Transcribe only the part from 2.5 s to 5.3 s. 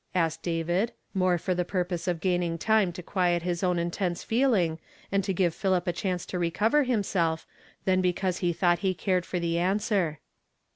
time; lo (piict his nv, n intense feelino;, and